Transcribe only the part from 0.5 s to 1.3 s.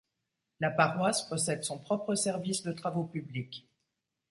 La paroisse